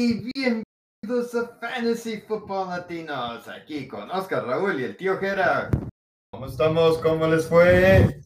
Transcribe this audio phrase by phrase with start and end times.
[0.00, 5.70] y bienvenidos a Fantasy Football Latinos, aquí con Oscar Raúl y el tío Jera.
[6.30, 6.98] ¿Cómo estamos?
[6.98, 8.20] ¿Cómo les fue?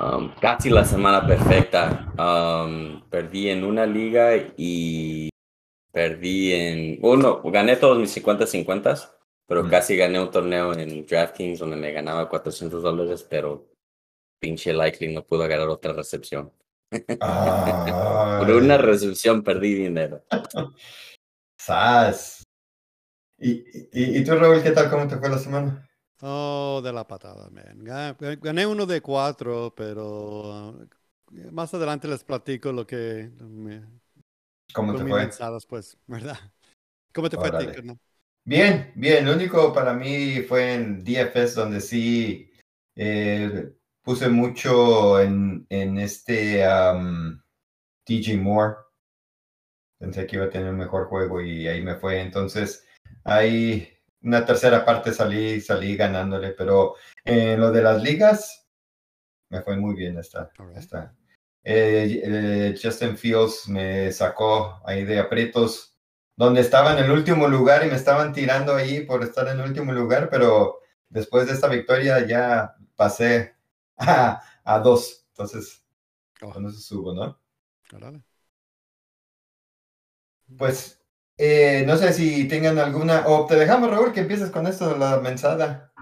[0.00, 2.10] Um, casi la semana perfecta.
[2.18, 5.28] Um, perdí en una liga y
[5.92, 9.10] perdí en uno, gané todos mis 50-50,
[9.46, 9.68] pero Mm.
[9.68, 13.68] casi gané un torneo en DraftKings donde me ganaba 400 dólares, pero
[14.40, 16.50] pinche likely no pudo ganar otra recepción.
[18.38, 20.24] Por una recepción perdí dinero.
[21.58, 22.42] sas.
[23.38, 23.52] ¿Y,
[23.92, 24.90] y, y tú, Raúl, qué tal?
[24.90, 25.88] ¿Cómo te fue la semana?
[26.20, 27.80] Oh, de la patada, man.
[27.84, 30.88] Ga- ga- Gané uno de cuatro, pero uh,
[31.50, 33.82] más adelante les platico lo que me,
[34.72, 35.20] ¿Cómo te fue?
[35.20, 36.38] mensadas, pues, ¿verdad?
[37.14, 37.74] ¿Cómo te fue a ti, Órale.
[37.74, 37.98] carnal?
[38.44, 39.24] Bien, bien.
[39.26, 42.50] Lo único para mí fue en DFS donde sí
[42.96, 46.64] eh, puse mucho en, en este
[48.06, 48.76] DJ Moore.
[49.98, 52.20] Pensé que iba a tener un mejor juego y ahí me fue.
[52.20, 52.84] Entonces,
[53.24, 53.88] ahí
[54.22, 56.94] una tercera parte salí, salí ganándole, pero
[57.24, 58.68] en lo de las ligas
[59.50, 60.50] me fue muy bien esta.
[60.74, 61.14] Esta.
[61.64, 65.96] Eh, eh, Justin Fields me sacó ahí de aprietos
[66.36, 69.68] donde estaba en el último lugar y me estaban tirando ahí por estar en el
[69.68, 73.54] último lugar, pero después de esta victoria ya pasé
[73.98, 75.26] a, a dos.
[75.30, 75.84] Entonces,
[76.42, 77.40] Oh, con eso subo, ¿no?
[77.92, 78.22] órale.
[80.56, 81.00] Pues
[81.38, 84.98] eh, no sé si tengan alguna, o te dejamos, Raúl, que empieces con esto de
[84.98, 85.92] la mensada.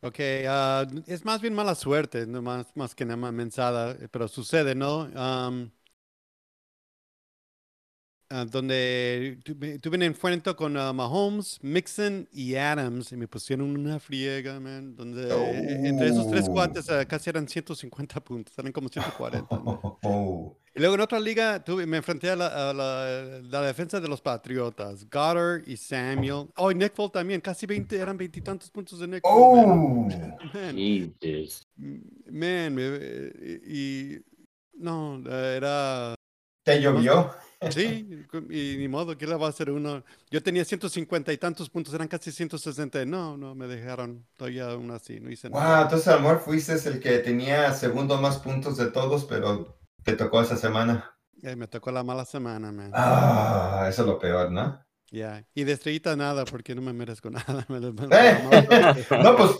[0.00, 4.28] Ok, ah, es más bien mala suerte, no más, más que nada mensada, eh, pero
[4.28, 5.08] sucede, ¿no?
[5.16, 5.72] Am,
[8.30, 13.76] ah, donde tuve, tuve un enfrentamiento con ah, Mahomes, Mixon y Adams y me pusieron
[13.76, 16.52] una friega, man, donde eh, entre esos tres Oh.
[16.52, 19.46] cuates ah, casi eran 150 puntos, eran como 140.
[19.50, 19.78] man.
[20.02, 24.00] Oh, Y luego en otra liga tuve, me enfrenté a la, a la- la defensa
[24.00, 26.48] de los Patriotas, Goddard y Samuel.
[26.56, 30.36] Oh, y Nick Foles también, casi 20, eran veintitantos puntos de Nick Foles, man.
[30.42, 30.48] oh.
[30.54, 31.66] Man, Jesus.
[32.30, 34.20] man, eh, y, y-
[34.76, 36.14] no, era,
[36.64, 37.30] ¿Te llovió?
[37.70, 40.04] Sí, y ni modo, ¿qué le va a hacer uno?
[40.30, 44.90] Yo tenía 150 y tantos puntos, eran casi 160, no, no, me dejaron todavía aún
[44.90, 45.82] así, no hice Wow, nada.
[45.82, 50.14] entonces a lo mejor fuiste el que tenía segundo más puntos de todos, pero te
[50.16, 51.16] tocó esa semana.
[51.42, 52.90] Eh, me tocó la mala semana, man.
[52.94, 54.84] Ah, eso es lo peor, ¿no?
[55.10, 57.64] Ya, Y de estrellita nada, porque no me merezco nada.
[57.68, 59.50] me lo- me lo- Eh, No, pues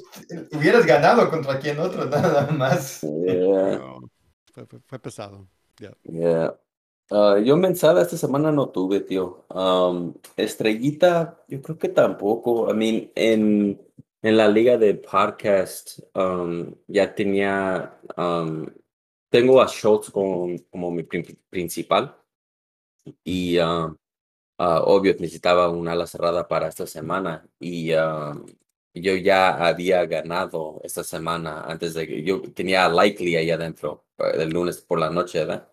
[0.53, 3.01] hubieras ganado contra quien otro, nada más.
[3.03, 4.01] Yeah, No,
[4.53, 5.49] fue, fue- fue pesado.
[6.07, 6.55] yeah.
[7.11, 9.45] Ah, yo mensada esta semana no tuve, tío.
[10.37, 12.71] Estrellita, yo creo que tampoco.
[12.71, 13.81] I mean, en,
[14.23, 16.01] en la liga de podcast
[16.89, 17.99] ya tenía,
[19.31, 22.17] tengo a Schultz con, como mi prin- principal
[23.25, 23.97] y um,
[24.59, 27.93] ah, obvio necesitaba una ala cerrada para esta semana y
[28.95, 34.07] yo ya había ganado esta semana antes de que yo tenía a Likely ahí adentro
[34.19, 35.69] eh, el lunes por la noche, ¿verdad?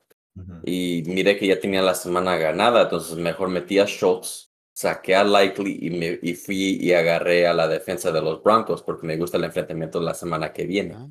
[0.64, 5.24] Y miré que ya tenía la semana ganada, entonces mejor metí a Schultz, saqué a
[5.24, 9.18] Likely y, me, y fui y agarré a la defensa de los Broncos porque me
[9.18, 10.96] gusta el enfrentamiento la semana que viene.
[10.96, 11.08] Ah.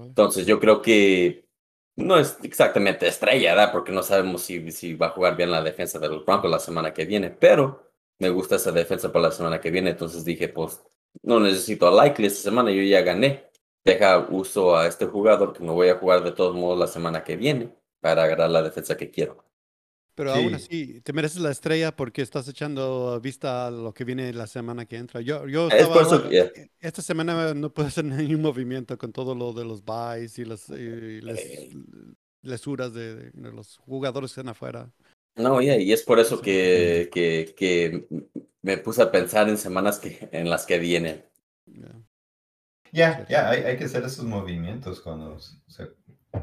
[0.00, 1.46] Entonces yo creo que
[1.96, 3.72] no es exactamente estrella, ¿verdad?
[3.72, 6.58] Porque no sabemos si, si va a jugar bien la defensa de los Broncos la
[6.58, 10.48] semana que viene, pero me gusta esa defensa para la semana que viene, entonces dije,
[10.48, 10.82] pues
[11.22, 13.48] no necesito a Likely esta semana, yo ya gané.
[13.84, 17.24] Deja uso a este jugador que me voy a jugar de todos modos la semana
[17.24, 19.44] que viene para agarrar la defensa que quiero.
[20.14, 20.54] Pero aún Sí.
[20.54, 24.84] así, te mereces la estrella porque estás echando vista a lo que viene la semana
[24.84, 25.20] que entra.
[25.20, 26.46] Yo, yo Es por eso yeah.
[26.56, 28.04] eh, esta semana no puedo hacer
[28.36, 31.70] ningún movimiento con todo lo de los buys y las y las Eh.
[32.42, 34.90] lesuras de, de- de los jugadores que están afuera.
[35.36, 38.08] No, ya, y es por eso que, que, que
[38.62, 41.24] me puse a pensar en semanas que, en las que vienen.
[41.66, 41.94] Ya.
[42.90, 45.90] Ya, ya, hay, hay que hacer esos movimientos cuando se,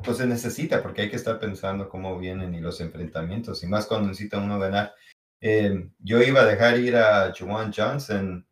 [0.03, 3.85] pues se necesita, porque hay que estar pensando cómo vienen y los enfrentamientos, y más
[3.85, 4.94] cuando necesita uno ganar.
[5.41, 8.48] Eh, yo iba a dejar ir a Juwan Johnson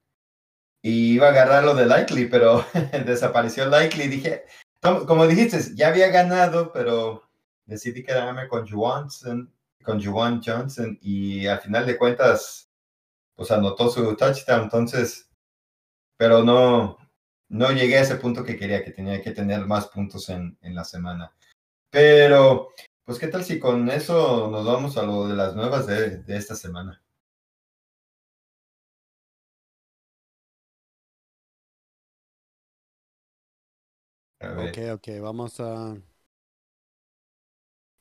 [0.81, 2.65] y iba a agarrarlo de Likely, pero
[3.05, 4.07] desapareció Likely.
[4.07, 4.43] Dije,
[5.07, 7.23] como dijiste, ya había ganado, pero
[7.65, 9.51] decidí quedarme con Johnson,
[9.83, 12.69] con Juwan Johnson, y al final de cuentas,
[13.35, 15.29] pues anotó su touchdown, entonces,
[16.17, 16.97] pero no,
[17.49, 20.75] no llegué a ese punto que quería, que tenía que tener más puntos en, en
[20.75, 21.33] la semana.
[21.89, 22.73] Pero,
[23.05, 26.37] pues, ¿qué tal si con eso nos vamos a lo de las nuevas de, de
[26.37, 26.99] esta semana?
[34.41, 35.95] Ok, ok, vamos a.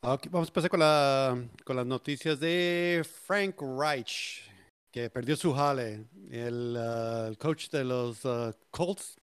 [0.02, 4.50] Vamos a empezar con, la, con las noticias de Frank Reich,
[4.90, 6.08] que perdió su jale.
[6.28, 9.16] El, uh, el coach de los uh, Colts.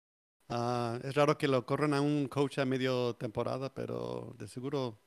[0.50, 4.98] Uh, es raro que lo corran a un coach a medio temporada, pero de seguro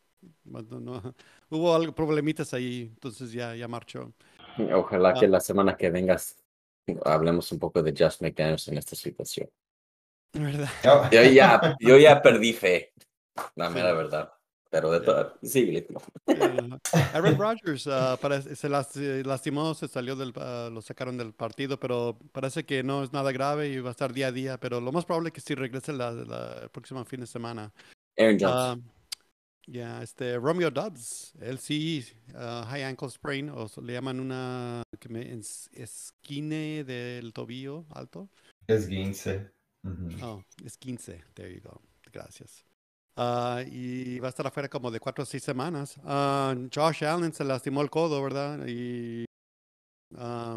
[0.45, 1.15] no, no,
[1.51, 4.13] hubo algo, problemitas ahí, entonces ya, ya marchó.
[4.75, 5.29] Ojalá que Ah.
[5.29, 6.37] la semana que vengas
[7.05, 9.49] hablemos un poco de Just McDaniels en esta situación.
[10.33, 10.71] ¿Verdad?
[11.11, 12.93] Yo ya, yo ya perdí fe,
[13.57, 13.79] la Sí.
[13.79, 14.33] mera verdad.
[14.71, 15.85] Pero de todo, sí,
[16.27, 16.79] Uh,
[17.13, 17.89] Aaron Rodgers
[18.21, 22.65] parece- se las- se lastimó, se salió del, ah, lo sacaron del partido, pero parece
[22.65, 24.59] que no es nada grave y va a estar día a día.
[24.61, 27.73] Pero lo más probable es que sí regrese la, la- el próximo fin de semana.
[28.17, 28.55] Aaron Jones.
[28.55, 28.77] Ah,
[29.67, 35.33] ya, este Romeo Dobbs, él sí, high ankle sprain, o le llaman una que me,
[35.35, 38.29] es- esquine del tobillo alto.
[38.69, 39.51] es 15.
[39.83, 40.09] Ujú.
[40.25, 41.25] Oh, es 15.
[41.35, 41.81] There you go.
[42.13, 42.65] Gracias.
[43.23, 45.97] Ah, y va a estar afuera como de cuatro o seis semanas.
[46.05, 48.67] Ah, Josh Allen se lastimó el codo, ¿verdad?
[48.67, 49.27] Y
[50.17, 50.57] ah,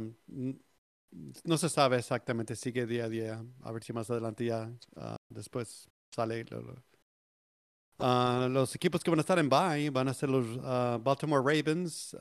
[1.43, 3.43] no se sabe exactamente, sigue día a día.
[3.63, 6.45] A ver si más adelante ya ah, después sale.
[6.45, 6.83] lo- lo-
[8.49, 10.57] los equipos que van a estar en bye van a ser los
[11.03, 12.15] Baltimore Ravens,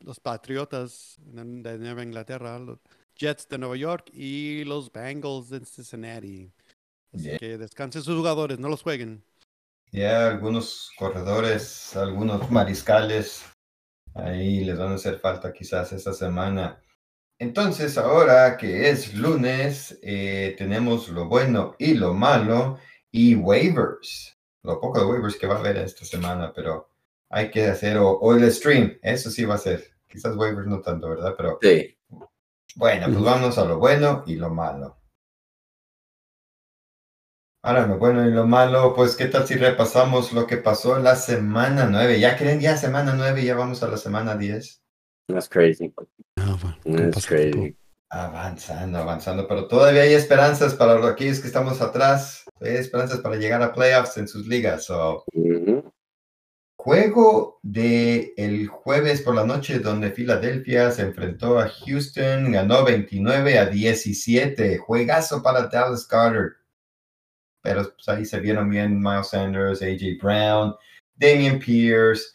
[0.00, 2.78] los Patriotas de de Nueva Inglaterra, los
[3.14, 6.50] Jets de Nueva York y los Bengals de Cincinnati.
[7.12, 7.38] Así Yeah.
[7.38, 9.22] que descansen sus jugadores, no los jueguen.
[9.92, 13.44] Ya algunos corredores, algunos mariscales,
[14.14, 16.80] ahí les van a hacer falta quizás esta semana.
[17.38, 22.78] Entonces, ahora que es lunes, eh, tenemos lo bueno y lo malo
[23.10, 24.36] y waivers.
[24.62, 26.88] Lo poco de waivers que va a haber esta semana, pero
[27.30, 29.84] hay que hacer, o, o el stream, eso sí va a ser.
[30.08, 31.34] Quizás waivers no tanto, ¿verdad?
[31.36, 31.96] Pero Sí.
[32.74, 34.98] bueno, pues vámonos a lo bueno y lo malo.
[37.62, 41.04] Ahora, lo bueno y lo malo, pues, ¿qué tal si repasamos lo que pasó en
[41.04, 42.20] la semana 9?
[42.20, 44.82] ¿Ya creen ya semana 9 ya vamos a la semana 10?
[45.28, 45.92] That's crazy.
[46.38, 47.76] Ah, That's crazy.
[48.08, 52.44] Avanzando, avanzando, pero todavía hay esperanzas para los- aquellos que estamos atrás.
[52.60, 54.84] Hay esperanzas para llegar a playoffs en sus ligas.
[54.84, 55.92] So, Ujú.
[56.78, 63.58] Juego de el jueves por la noche donde Filadelfia se enfrentó a Houston, ganó 29
[63.58, 64.78] a 17.
[64.78, 66.52] Juegazo para Dallas Carter.
[67.66, 70.76] Pero pues, ahí se vieron bien Miles Sanders, AJ Brown,
[71.16, 72.32] Damian Pierce.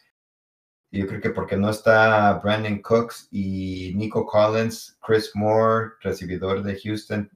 [0.91, 6.77] Yo creo que porque no está Brandon Cooks y Nico Collins, Chris Moore, recibidor de
[6.77, 7.31] Houston,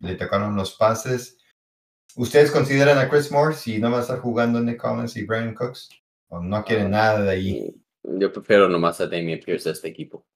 [0.00, 1.38] le tocaron los pases.
[2.16, 5.54] ¿Ustedes consideran a Chris Moore si no va a estar jugando Nick Collins y Brandon
[5.54, 5.88] Cooks?
[6.28, 7.82] ¿O no quieren nada de ahí?
[8.02, 10.26] Yo prefiero nomás a Damian Pierce de este equipo.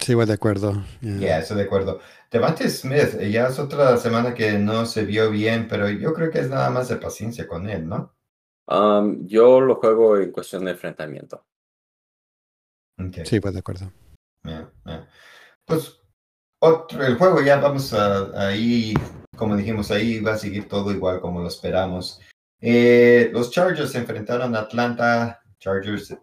[0.00, 0.84] Sí, voy de acuerdo.
[1.00, 1.18] yeah.
[1.18, 2.00] Ya, estoy de acuerdo.
[2.30, 6.30] Devante Smith, eh, ya es otra semana que no se vio bien, pero yo creo
[6.30, 8.14] que es nada más de paciencia con él, ¿no?
[8.66, 11.44] Um, yo lo juego en cuestión de enfrentamiento.
[13.24, 13.92] Sí, voy de acuerdo.
[14.42, 15.08] Ya, ya.
[15.64, 16.00] Pues
[16.58, 18.94] otro, el juego ya vamos a, ahí,
[19.36, 22.20] como dijimos, ahí va a seguir todo igual como lo esperamos.
[22.60, 25.42] Eh, los Chargers se enfrentaron a Atlanta.
[25.58, 26.16] Chargers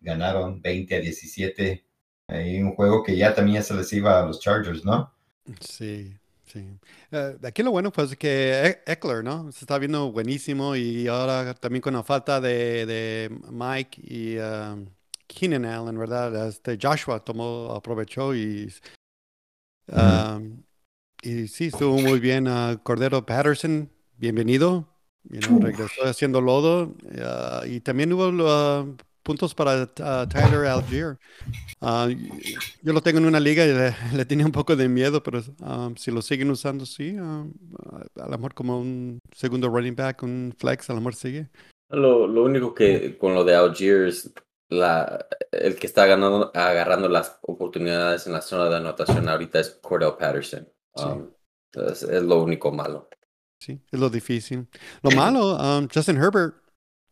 [0.00, 1.85] ganaron 20 a 17.
[2.28, 5.12] Ahí un juego que ya también se les iba a los Chargers, ¿no?
[5.60, 6.66] Sí, sí.
[7.10, 9.52] De aquí lo bueno fue que E- Eckler, ¿no?
[9.52, 14.86] Se está viendo buenísimo y ahora también con la falta de, de Mike y um,
[15.28, 16.48] Keenan Allen, ¿verdad?
[16.48, 18.72] Este Joshua tomó, aprovechó y,
[19.86, 20.62] um,
[21.22, 22.48] y sí, estuvo muy bien.
[22.48, 24.88] ah, Cordero Patterson, bienvenido.
[25.28, 28.86] You know, regresó haciendo lodo ah, y también hubo ah,
[29.26, 31.18] puntos para ah, Tyler Algier.
[31.80, 32.08] Ah,
[32.80, 35.42] yo lo tengo en una liga y le, le tenía un poco de miedo, pero
[35.62, 37.16] ah, si lo siguen usando, sí.
[37.18, 37.44] ah,
[38.20, 41.50] a lo mejor como un segundo running back, un flex, a lo mejor sigue.
[41.90, 44.32] Lo, lo único que con lo de Algier es
[44.68, 49.70] la, el que está ganando, agarrando las oportunidades en la zona de anotación ahorita es
[49.82, 50.68] Cordell Patterson.
[50.94, 51.30] Um,
[51.72, 53.08] entonces, es lo único malo.
[53.60, 54.68] Sí, es lo difícil.
[55.02, 56.54] Lo malo, um, Justin Herbert,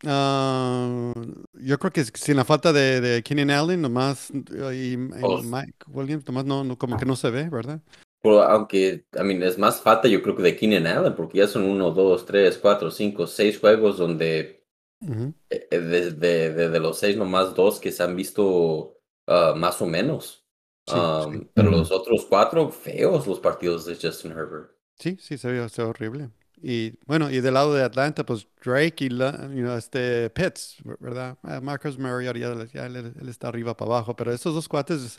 [0.07, 1.13] ah,
[1.55, 5.43] yo creo que sin la falta de, de Keenan Allen, nomás, y, y Oh.
[5.43, 7.81] Mike Williams, nomás no, no, como que no se ve, ¿verdad?
[8.23, 11.47] Pero aunque, I mean, es más falta yo creo que de Keenan Allen, porque ya
[11.49, 14.67] son uno, dos, tres, cuatro, cinco, seis juegos donde
[15.01, 15.35] Ujú.
[15.51, 19.81] eh, eh, desde de, de los seis nomás dos que se han visto ah, más
[19.83, 20.41] o menos.
[20.87, 21.51] Sí, Um, sí.
[21.55, 24.71] Pero los otros cuatro, feos los partidos de Justin Herbert.
[24.99, 26.31] Sí, sí, se ve, se ve horrible.
[26.66, 30.78] Y bueno, y del lado de Atlanta, pues Drake y la- you know, este Pitts,
[30.99, 31.37] ¿verdad?
[31.42, 35.16] Ah, Marcus Mariota ya, ya él, él está arriba para abajo, pero esos dos cuates,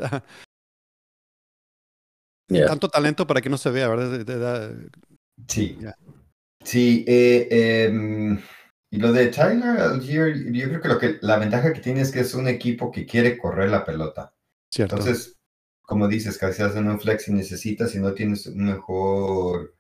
[2.50, 2.66] Yeah.
[2.68, 4.76] tanto talento para que no se vea, ¿verdad?
[5.48, 5.78] Sí.
[6.64, 8.40] Sí, eh, em,
[8.90, 12.12] Y lo de Tyler Algier, yo creo que, lo que la ventaja que tiene es
[12.12, 14.34] que es un equipo que quiere correr la pelota.
[14.72, 14.96] Cierto.
[14.96, 15.38] Entonces,
[15.84, 19.75] como dices, casi hacen un flex y necesitas, si no tienes un mejor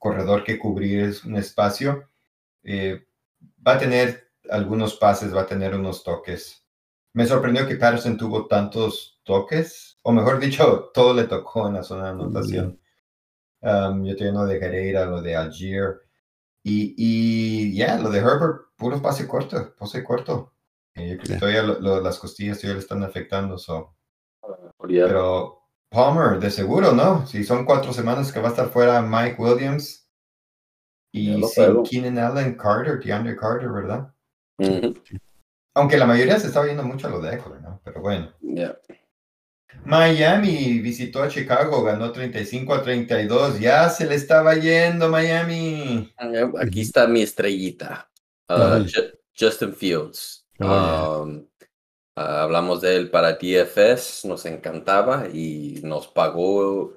[0.00, 2.08] corredor que cubrir un espacio,
[2.64, 3.06] eh,
[3.64, 6.64] va a tener algunos pases, va a tener unos toques.
[7.12, 11.82] Me sorprendió que Patterson tuvo tantos toques, o mejor dicho, todo le tocó en la
[11.82, 12.80] zona de anotación.
[13.60, 16.00] Um, yo todavía no dejaré ir a lo de Algier.
[16.62, 20.54] Y, y ya, lo de Herbert, puro pase corto, pase corto.
[20.94, 23.58] Eh, todavía las costillas todavía le están afectando.
[23.58, 23.94] So.
[24.88, 25.59] Pero
[25.90, 27.26] Palmer, de seguro, ¿no?
[27.26, 30.08] Si son cuatro semanas que va a estar fuera Mike Williams
[31.12, 34.12] y sin Keenan Allen, Carter, DeAndre Carter, ¿verdad?
[35.74, 37.80] Aunque la mayoría se está viendo mucho a lo de Eckler, ¿no?
[37.84, 38.32] Pero bueno.
[39.84, 43.60] Miami visitó a Chicago, ganó 35 a 32.
[43.60, 46.12] Ya se le estaba yendo Miami.
[46.60, 48.10] Aquí está mi estrellita.
[48.48, 48.84] Uh,
[49.38, 50.44] Justin Fields.
[50.60, 51.46] Oh, um,
[52.16, 56.96] uh, hablamos de él para DFS, nos encantaba y nos pagó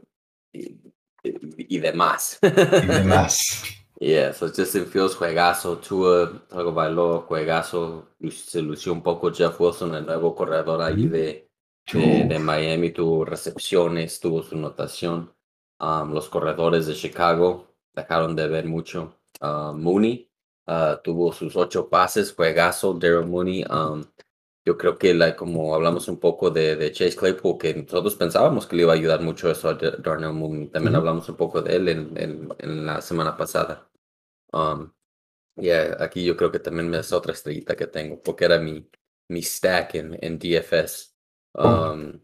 [0.51, 2.39] y, demás.
[2.41, 3.63] Y demás.
[3.99, 9.95] Yeah, so Justin Fields, juegazo, Tua, algo bailó, juegazo, se lució un poco Jeff Wilson,
[9.95, 11.49] el nuevo corredor ahí de,
[11.93, 15.33] de, Miami, tuvo recepciones, tuvo su notación.
[15.79, 19.19] Um, los corredores de Chicago dejaron de ver mucho.
[19.39, 20.29] Uh, Mooney
[20.67, 23.63] uh, tuvo sus ocho pases, juegazo, Daryl Mooney.
[23.69, 24.03] Um,
[24.65, 28.65] yo creo que la, como hablamos un poco de, de, Chase Claypool, que nosotros pensábamos
[28.65, 30.67] que le iba a ayudar mucho eso a Darnell Mooney.
[30.67, 33.89] También hablamos un poco de él en, en, en la semana pasada.
[34.53, 34.93] Um,
[35.55, 38.89] yeah, aquí yo creo que también es otra estrellita que tengo, porque era mi,
[39.29, 41.13] mi stack en, en DFS.
[41.55, 41.91] Oh.
[41.91, 42.21] Um,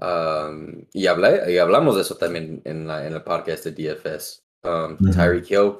[0.00, 4.44] um, y, hablé, y hablamos de eso también en, la, en el podcast de DFS.
[4.64, 5.76] Um, Tyreek Hill,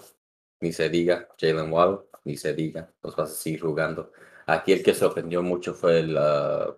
[0.61, 1.29] ni se diga.
[1.39, 2.91] Jalen Wall, ni se diga.
[3.03, 4.13] Los vas a seguir jugando.
[4.47, 6.75] Aquí el que sorprendió mucho fue el uh,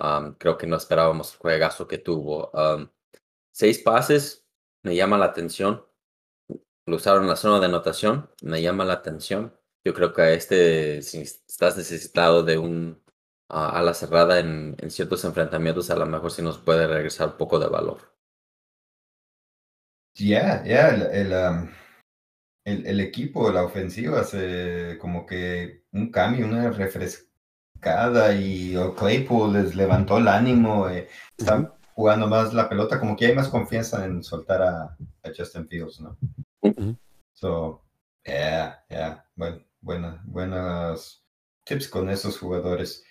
[0.00, 2.52] Um, creo que no esperábamos el juegazo que tuvo.
[3.50, 4.46] Seis pases,
[4.84, 5.88] me llama la atención
[6.88, 9.54] lo usaron la zona de anotación, me llama la atención.
[9.84, 13.02] Yo creo que este, si estás necesitado de un
[13.50, 17.58] a ala cerrada en, ciertos enfrentamientos, a lo mejor sí nos puede regresar un poco
[17.58, 17.98] de valor.
[20.14, 21.32] Ya, ya, el,
[22.68, 29.74] el, el, equipo, la ofensiva, hace como que un cambio, una refrescada y Claypool les
[29.74, 34.22] levantó el ánimo, eh, están jugando más la pelota, como que hay más confianza en
[34.22, 36.16] soltar a, a Justin Fields, ¿no?
[37.32, 37.82] So,
[38.24, 41.24] yeah, yeah, bueno, buenas, buenas
[41.64, 43.04] tips con esos jugadores.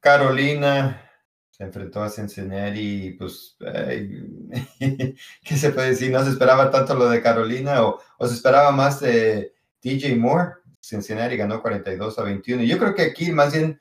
[0.00, 1.11] Carolina
[1.52, 3.56] se enfrentó a Cincinnati y pues,
[4.78, 6.10] ¿qué se puede decir?
[6.10, 10.54] No se esperaba tanto lo de Carolina o, o se esperaba más de DJ Moore.
[10.80, 12.62] Cincinnati ganó 42 a 21.
[12.64, 13.78] Yo creo que aquí más bien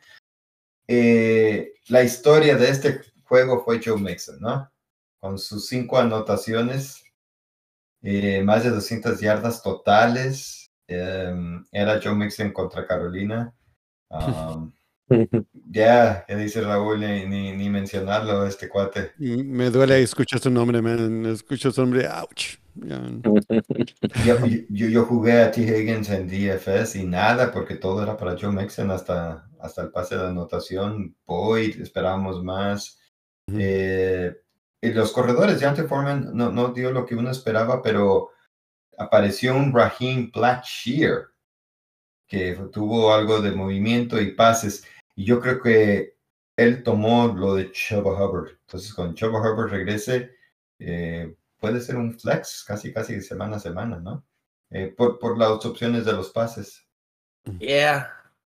[0.85, 4.69] eh, la historia de este juego fue Joe Mixon, ¿no?
[5.19, 7.05] Con sus cinco anotaciones
[8.01, 10.69] eh, más de 200 yardas totales.
[10.87, 13.55] Em, era Joe Mixon contra Carolina.
[15.71, 19.11] ya, ya dice Raúl, ni, ni, mencionarlo, este cuate.
[19.17, 21.25] Me duele escuchar su nombre, man.
[21.25, 22.57] Escucho su nombre, ouch.
[24.25, 24.37] yo,
[24.69, 25.61] yo, yo, jugué a T.
[25.61, 30.17] Higgins en DFS y nada, porque todo era para Joe Mixon hasta, hasta el pase
[30.17, 31.15] de anotación.
[31.25, 32.99] Boyd, esperábamos más.
[33.53, 34.33] eh,
[34.81, 38.29] y los corredores de Ante Foreman no, no dio lo que uno esperaba, pero
[38.97, 41.31] apareció un Raheem Blackshear
[42.31, 44.85] que tuvo algo de movimiento y pases.
[45.15, 46.17] Y yo creo que
[46.55, 48.51] él tomó lo de Chuba Hubbard.
[48.61, 50.31] Entonces, cuando Chuba Hubbard regrese,
[50.79, 54.25] eh, puede ser un flex casi, casi semana a semana, ¿no?
[54.69, 56.87] Eh, por, por las opciones de los pases.
[57.59, 58.11] Yeah,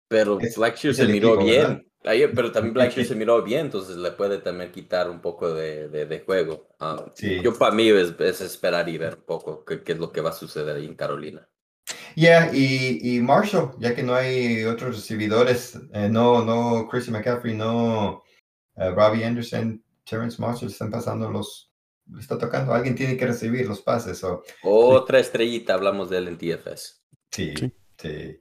[0.08, 1.88] pero Blackshear se miró bien
[2.34, 6.20] pero también Black se miró bien, entonces le puede también quitar un poco de, de,
[6.20, 6.68] juego.
[6.78, 7.12] Ah,
[7.42, 10.34] yo para mí es, esperar y ver un poco qué, es lo que va a
[10.34, 11.48] suceder ahí en Carolina.
[12.14, 17.54] Yeah, y, y Marshall, ya que no hay otros recibidores, eh, no, no Chrissy McCaffrey,
[17.54, 18.22] no
[18.76, 21.70] uh, Robbie Anderson, Terrence Marshall están pasando los,
[22.18, 24.24] está tocando, alguien tiene que recibir los pases.
[24.62, 27.02] Otra estrellita, hablamos de él en TFS.
[27.30, 27.54] Sí,
[27.96, 28.40] sí.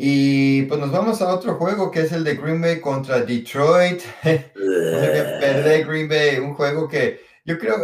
[0.00, 4.00] Y pues nos vamos a otro juego que es el de Green Bay contra Detroit.
[4.22, 7.78] Perder Green Bay, un juego que yo creo.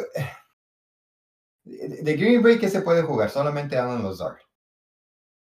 [1.65, 3.31] De Green Bay, ¿qué se puede jugar?
[3.31, 4.37] Solamente Alan Lazard.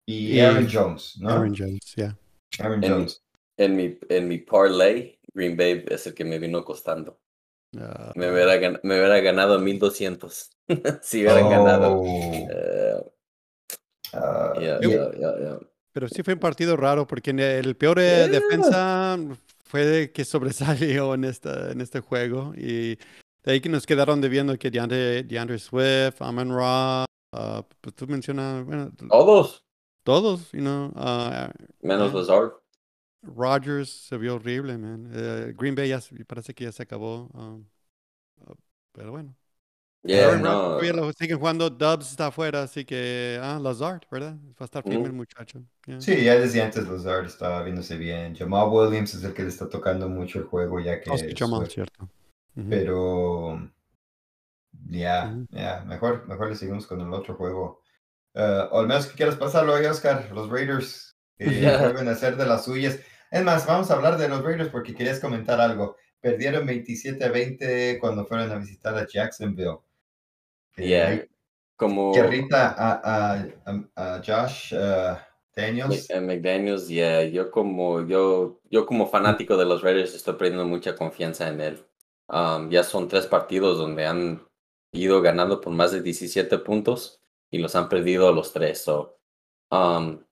[0.08, 1.28] Y Aaron Jones, ¿no?
[1.28, 2.16] Aaron Jones, yeah.
[2.60, 3.22] Aaron Jones.
[3.58, 7.20] En mi, en mi parlay, Green Bay es el que me vino costando.
[7.78, 8.12] Ah.
[8.16, 10.50] me, hubiera, me hubiera ganado 1200
[11.02, 12.00] si hubieran ganado.
[12.00, 13.12] Uh,
[14.14, 15.58] uh, yeah, yeah, yeah,
[15.92, 19.18] Pero sí fue un partido raro porque en el peor eh, defensa
[19.62, 22.54] fue de que sobresalió en, esta, en este juego.
[22.56, 22.96] Y
[23.44, 27.04] de ahí que nos quedaron debiendo que DeAndre, DeAndre Swift, Amon Ra,
[27.36, 29.67] uh, pues tú mencionas, bueno, Todos,
[30.08, 30.90] todos, you know.
[30.96, 31.48] uh,
[31.82, 32.52] menos eh, Lazard.
[33.22, 35.10] Rodgers se vio horrible, man.
[35.14, 37.28] Eh, Green Bay ya parece que ya se acabó.
[37.34, 37.64] um,
[38.46, 38.54] uh,
[38.92, 39.34] pero bueno.
[40.04, 41.12] Yeah, Aaron no.
[41.12, 41.68] siguen jugando.
[41.70, 43.38] Dubs está afuera, así que.
[43.42, 44.36] Ah, Lazard, ¿verdad?
[44.60, 45.06] Va a estar firme Ujú.
[45.08, 45.62] el muchacho.
[45.86, 45.98] yeah.
[46.00, 48.34] Sí, ya desde antes Lazard estaba viéndose bien.
[48.34, 51.34] Jamal Williams es el que le está tocando mucho el juego, ya que Oh, sí,
[51.36, 52.08] Jamal, Swift- cierto.
[52.68, 53.58] Pero
[54.90, 55.46] ya, Ujú.
[55.50, 57.82] ya, mejor, mejor le seguimos con el otro juego.
[58.34, 61.44] Eh, o al menos que quieras pasarlo ahí, Oscar, los Raiders que
[61.80, 62.98] vuelven a hacer de las suyas.
[63.30, 65.96] Es más, vamos a hablar de los Raiders porque querías comentar algo.
[66.20, 69.78] Perdieron 27 a 20 cuando fueron a visitar a Jacksonville.
[70.76, 71.26] Eh, Yeah,
[71.76, 75.16] como Tierrita a, a, a- a Josh eh,
[75.54, 76.10] Daniels.
[76.10, 80.94] Eh, McDaniels, yeah, yo como yo yo como fanático de los Raiders estoy perdiendo mucha
[80.96, 81.86] confianza en él.
[82.28, 84.46] Um, ya son tres partidos donde han
[84.92, 87.17] ido ganando por más de 17 puntos
[87.50, 88.82] y los han perdido los tres.
[88.84, 89.18] So,
[89.70, 90.22] um,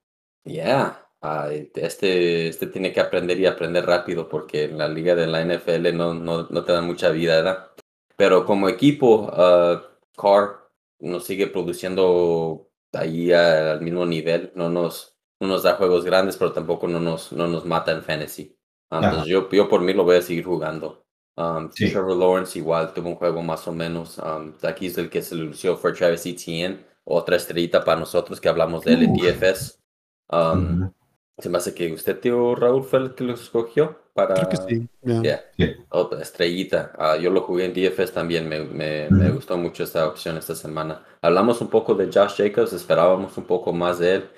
[0.45, 5.27] yeah, ah, este, este tiene que aprender y aprender rápido porque en la liga de
[5.27, 7.71] la NFL no, no, no te dan mucha vida, ¿verdad?
[8.15, 9.81] Pero como equipo, ah,
[10.15, 10.69] Carr
[10.99, 14.51] nos sigue produciendo ahí a- al mismo nivel.
[14.55, 18.03] No nos, no nos da juegos grandes, pero tampoco no nos, no nos mata en
[18.03, 18.57] fantasy.
[18.91, 19.07] Um, Ajá.
[19.09, 21.03] entonces yo, yo por mí lo voy a seguir jugando.
[21.35, 21.91] Um, Sí.
[21.91, 24.17] Trevor Lawrence igual tuvo un juego más o menos.
[24.17, 28.49] Um, aquí es el que se lució fue Travis Etienne, otra estrellita para nosotros que
[28.49, 29.13] hablamos de él en.
[29.13, 29.79] DFS.
[30.29, 30.91] Um.
[31.39, 34.33] Se me hace que usted, tío Raúl, fue el que lo escogió para...
[34.33, 34.89] Creo que sí.
[35.21, 35.39] yeah.
[35.89, 36.91] Otra estrellita.
[36.97, 38.49] Ah, yo lo jugué en DFS también.
[38.49, 41.05] Me, me, me gustó mucho esta opción esta semana.
[41.21, 42.73] Hablamos un poco de Josh Jacobs.
[42.73, 44.29] Esperábamos un poco más de él.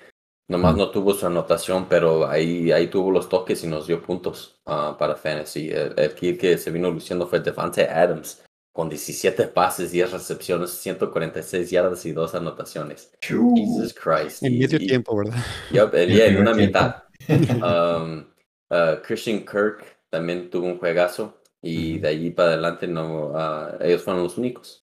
[0.49, 4.59] Nomás no tuvo su anotación, pero ahí, ahí tuvo los toques y nos dio puntos
[4.65, 5.69] ah, para Fantasy.
[5.69, 8.43] El, el kid que se vino luciendo fue Devante Adams.
[8.71, 13.11] Con 17 pases, 10 recepciones, 146 yardas y 2 anotaciones.
[13.21, 14.43] Jesus Christ.
[14.43, 15.43] En medio y- tiempo, ¿verdad?
[15.71, 17.03] Yeah, en primer una mitad.
[17.29, 18.25] Um,
[18.71, 24.01] uh, Christian Kirk también tuvo un juegazo y de allí para adelante no, uh, ellos
[24.01, 24.85] fueron los únicos.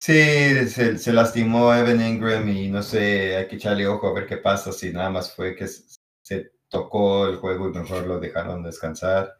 [0.00, 4.26] Sí, se, se lastimó Evan Ingram y no sé, hay que echarle ojo a ver
[4.26, 8.62] qué pasa si nada más fue que se tocó el juego y mejor lo dejaron
[8.62, 9.36] descansar.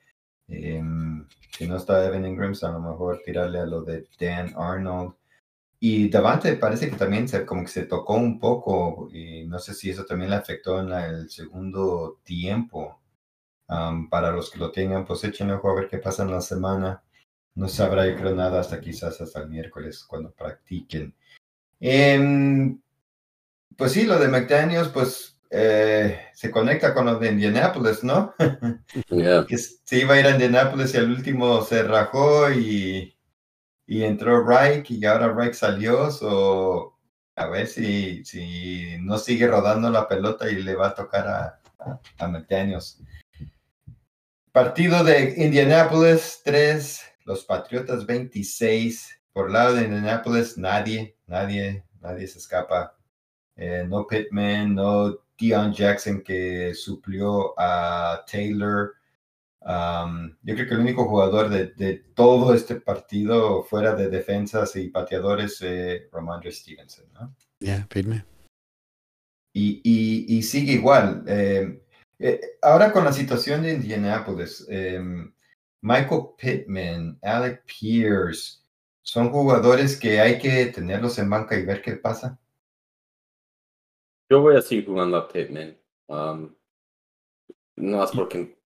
[0.51, 5.15] Em, si no está Evan Ingram, a lo mejor tirarle a lo de Dan Arnold.
[5.81, 9.75] Y Davante parece que también se, como que se tocó un poco y no sé
[9.75, 13.01] si eso también le afectó en la- el segundo tiempo.
[13.69, 16.41] Am, para los que lo tengan, pues échenle ojo a ver qué pasa en la
[16.41, 17.03] semana.
[17.55, 21.15] No sabrá yo creo nada hasta quizás hasta el miércoles cuando practiquen.
[21.81, 22.81] Em,
[23.77, 28.35] pues sí, lo de McDaniels, pues eh, se conecta con lo de Indianapolis, ¿no?
[29.09, 29.45] Yeah.
[29.49, 33.17] que se iba a ir a Indianapolis y al último se rajó y,
[33.87, 36.11] y entró Reich y ahora Reich salió.
[36.13, 36.97] So,
[37.35, 41.61] a ver si, si no sigue rodando la pelota y le va a tocar a,
[41.81, 43.03] a, a McDaniels.
[44.53, 49.21] Partido de Indianapolis 3, los Patriotas 26.
[49.33, 52.97] Por lado de Indianapolis, nadie, nadie, nadie se escapa.
[53.57, 58.95] Eh, no Pittman, no Dion Jackson que suplió a Taylor.
[59.63, 64.77] Um, yo creo que el único jugador de, de todo este partido fuera de defensas
[64.77, 67.35] y pateadores es Ramondre Stevenson, ¿no?
[67.59, 68.25] Yeah, firme.
[69.53, 71.25] Y, y, y sigue igual.
[71.27, 71.83] eh,
[72.19, 75.01] eh, ahora con la situación de Indianapolis, eh,
[75.83, 78.61] Michael Pittman, Alec Pierce,
[79.03, 82.39] son jugadores que hay que tenerlos en banca y ver qué pasa.
[84.31, 85.77] Yo voy a seguir jugando a Pittman.
[86.07, 86.55] Um,
[87.77, 88.57] no más porque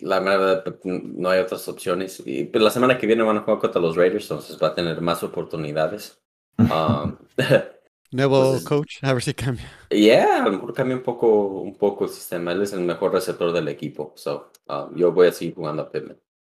[0.00, 2.20] la verdad no hay otras opciones.
[2.24, 4.74] Y pues, la semana que viene van a jugar contra los Raiders, entonces va a
[4.74, 6.20] tener más oportunidades.
[6.58, 7.16] Um,
[8.10, 9.70] Nuevo Entonces- coach, a ver si cambia.
[9.90, 12.52] Yeah, a lo mejor cambia un poco, un poco el sistema.
[12.52, 14.12] Él es el mejor receptor del equipo.
[14.16, 16.18] So, um, yo voy a seguir jugando a Pittman.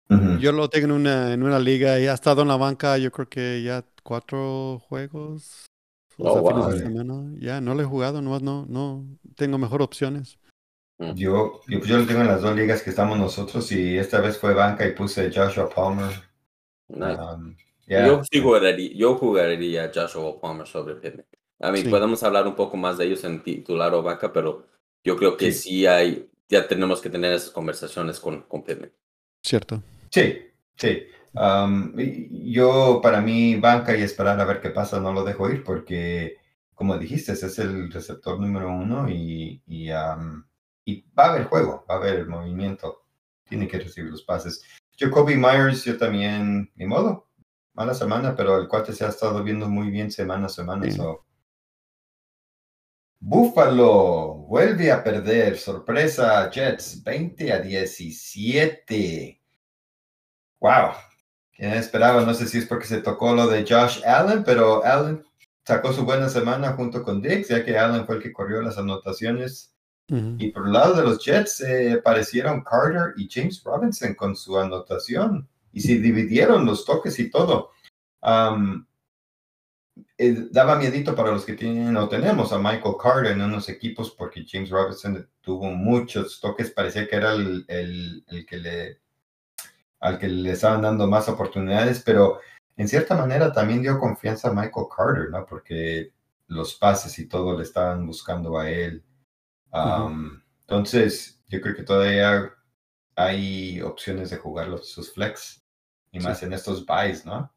[0.09, 0.37] Ujú.
[0.39, 3.11] Yo lo tengo en una, en una liga y ha estado en la banca, yo
[3.11, 5.65] creo que ya cuatro juegos.
[6.17, 6.71] O Oh, sea, fines wow.
[6.73, 7.35] de semana.
[7.39, 10.37] Ya, no lo he jugado, no, no, no tengo mejor opciones.
[10.97, 14.37] Yo, yo, yo lo tengo en las dos ligas que estamos nosotros y esta vez
[14.37, 16.11] fue banca y puse Joshua Palmer.
[16.87, 17.19] Nice.
[17.21, 18.07] Um, yeah.
[18.07, 21.25] Yo, sí jugaría, yo jugaría Joshua Palmer sobre Pittman.
[21.59, 21.89] A mí Sí.
[21.89, 24.67] podemos hablar un poco más de ellos en titular o banca, pero
[25.03, 25.69] yo creo que Sí.
[25.69, 28.91] sí, hay, ya tenemos que tener esas conversaciones con, con Pittman.
[29.43, 29.83] Cierto.
[30.11, 30.37] Sí,
[30.77, 31.03] sí.
[31.35, 35.63] Um, yo, para mí, banca y esperar a ver qué pasa, no lo dejo ir
[35.63, 36.37] porque
[36.75, 39.89] como dijiste, ese es el receptor número uno y, y,
[40.85, 43.05] y va a haber juego, va a haber movimiento.
[43.47, 44.61] Tiene que recibir los pases.
[44.97, 47.29] Jacoby Myers, yo también, ni modo,
[47.73, 50.85] mala semana, pero el cuate se ha estado viendo muy bien semana a semana.
[53.19, 55.57] Buffalo vuelve a perder.
[55.57, 59.41] Sorpresa, Jets, 20 a 17.
[60.59, 60.91] Wow.
[61.55, 62.23] ¿Quién esperaba?
[62.25, 65.25] No sé si es porque se tocó lo de Josh Allen, pero Allen
[65.63, 68.77] sacó su buena semana junto con Dix, ya que Allen fue el que corrió las
[68.77, 69.71] anotaciones.
[70.07, 74.55] Y por el lado de los Jets eh, aparecieron Carter y James Robinson con su
[74.59, 77.71] anotación y se dividieron los toques y todo.
[80.17, 84.11] Eh, daba miedito para los que tienen o tenemos a Michael Carter en unos equipos
[84.11, 88.99] porque James Robinson tuvo muchos toques, parecía que era el, el, el que le
[90.05, 92.39] al que le estaban dando más oportunidades, pero
[92.77, 95.43] en cierta manera también dio confianza a Michael Carter, ¿no?
[95.47, 96.13] Porque
[96.47, 99.03] los pases y todo le estaban buscando a él.
[100.61, 102.53] Entonces, yo creo que todavía
[103.15, 105.63] hay opciones de jugar los, sus flex,
[106.11, 107.51] y más en estos buys, ¿no?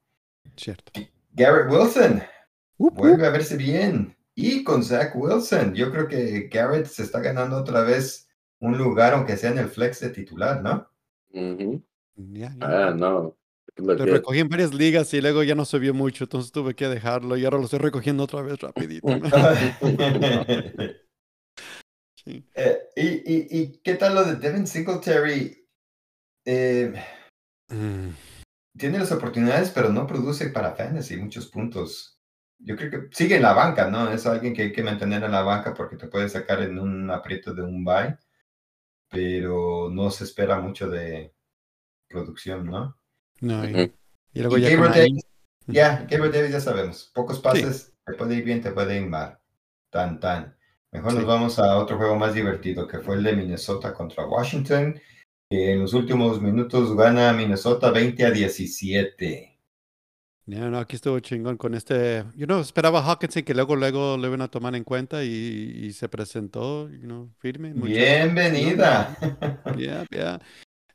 [0.56, 0.90] Cierto.
[1.32, 2.22] Garrett Wilson
[2.78, 4.16] vuelve a verse bien.
[4.34, 8.26] Y con Zach Wilson, yo creo que Garrett se está ganando otra vez
[8.60, 10.88] un lugar, aunque sea en el flex de titular, ¿no?
[12.60, 13.36] Ah, no.
[13.76, 17.36] Lo, recogí en varias ligas y luego ya no subió mucho, entonces tuve que dejarlo
[17.36, 19.06] y ahora lo estoy recogiendo otra vez rapidito.
[22.30, 25.66] Eh, y, y, y, qué tal lo de Devin Singletary?
[26.44, 26.92] Eh,
[27.68, 28.08] mm.
[28.76, 32.20] Tiene las oportunidades, pero no produce para fantasy muchos puntos.
[32.58, 34.10] Yo creo que sigue en la banca, ¿no?
[34.10, 37.10] Es alguien que hay que mantener en la banca porque te puede sacar en un
[37.10, 38.14] aprieto de un buy,
[39.08, 41.34] pero no se espera mucho de
[42.08, 42.98] producción, ¿no?
[43.40, 43.92] No, y,
[44.34, 45.24] luego ya Davis,
[45.66, 47.10] ya, Davis ya sabemos.
[47.14, 49.38] Pocos pases, te puede ir bien, te puede ir mal.
[49.90, 50.56] Tan, tan.
[50.90, 54.98] Mejor nos vamos a otro juego más divertido, que fue el de Minnesota contra Washington,
[55.50, 59.58] que en los últimos minutos gana Minnesota 20 a 17.
[60.46, 62.24] No, no, aquí estuvo chingón con este.
[62.34, 66.08] Yo no esperaba Hawkinson que luego, luego lo iban a tomar en cuenta y, se
[66.08, 67.74] presentó, you know, firme.
[67.74, 69.14] Bienvenida.
[69.76, 70.40] Yeah, yeah.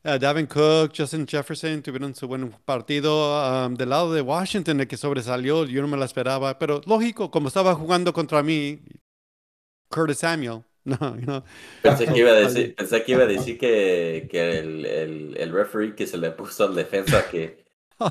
[0.06, 3.66] Uh, Davin Cook, Justin Jefferson tuvieron su buen partido.
[3.66, 7.30] Um, del lado de Washington, el que sobresalió, yo no me lo esperaba, pero lógico,
[7.30, 8.80] como estaba jugando contra mí,
[9.88, 10.62] Curtis Samuel.
[10.86, 11.42] No, no.
[11.80, 15.50] Pensé que iba a decir, pensé que, iba a decir que, que el, el, el,
[15.50, 17.63] referee que se le puso al defensa que
[17.98, 18.10] oh,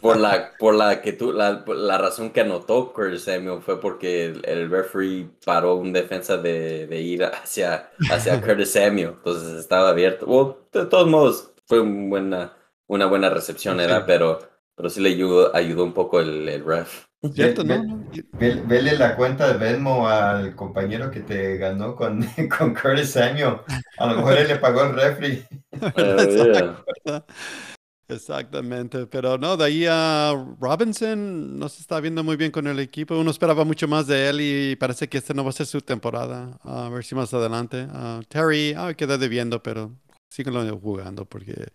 [0.00, 4.26] por la por la que tú la, la, razón que anotó Curtis Samuel fue porque
[4.26, 9.90] el, el referee paró un defensa de, de, ir hacia hacia Curtis Samuel, entonces estaba
[9.90, 10.66] abierto.
[10.72, 12.56] de todos modos fue una buena
[12.86, 14.40] una buena recepción era, pero
[14.80, 17.04] pero sí le ayudó, ayudó un poco el, el ref.
[17.34, 17.62] ¿Cierto?
[17.62, 22.26] No, Vele la cuenta de Venmo al compañero que te ganó con,
[22.58, 23.58] con Curtis Samuel.
[23.98, 25.44] A lo mejor él le pagó el refri.
[28.14, 32.78] Exactamente, pero no, de ahí a Robinson no se está viendo muy bien con el
[32.78, 33.18] equipo.
[33.18, 35.80] Uno esperaba mucho más de él y parece que esta no va a ser su
[35.80, 36.58] temporada.
[36.62, 37.86] A ver si más adelante.
[38.28, 39.92] Terry, ah, queda debiendo, pero
[40.30, 41.68] síguelo jugando porque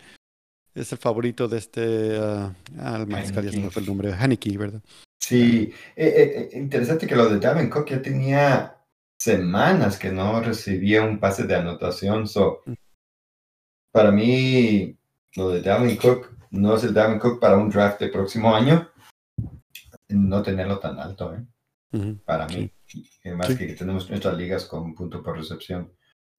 [0.76, 2.20] es el favorito de este.
[2.20, 4.14] Uh, ah, el mariscal, ya se me fue el nombre.
[4.14, 4.82] Haneke, ¿verdad?
[5.20, 8.78] Sí, eh, eh, eh, interesante que lo de Davin Cook ya tenía
[9.18, 12.28] semanas que no recibía un pase de anotación.
[12.28, 12.74] So, mm.
[13.92, 14.98] para mí,
[15.36, 18.90] lo de Davin Cook no es el Davin Cook para un draft de próximo año.
[20.10, 21.46] No tenerlo tan alto, ¿eh?
[22.26, 22.72] Para mí.
[23.36, 25.92] Más que tenemos nuestras ligas con punto por recepción.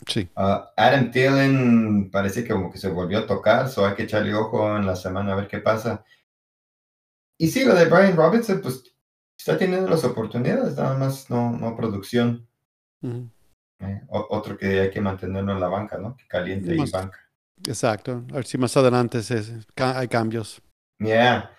[0.06, 0.28] Sí.
[0.36, 4.34] Ah, Adam Thielen parece que como que se volvió a tocar, so hay que echarle
[4.34, 6.04] ojo en la semana a ver qué pasa.
[7.38, 8.84] Y sí, lo de Brian Robinson, pues
[9.38, 12.46] está teniendo las oportunidades, nada más no, no producción.
[13.02, 16.16] Eh, otro que hay que mantenerlo en la banca, ¿no?
[16.16, 17.25] Que caliente y banca.
[17.66, 18.24] Exacto.
[18.30, 19.20] A ver si más adelante
[19.76, 20.60] hay cambios.
[20.98, 21.50] Yeah.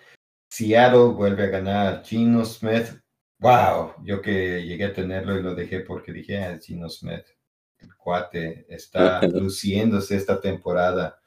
[0.50, 2.04] Seattle vuelve a ganar.
[2.04, 3.00] Gino Smith.
[3.40, 3.94] Wow.
[4.04, 7.24] Yo que llegué a tenerlo y lo dejé porque dije, ah, Gino Smith.
[7.78, 11.20] El cuate está luciéndose esta temporada.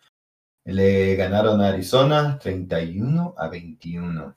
[0.66, 4.36] Le ganaron a Arizona 31 a 21.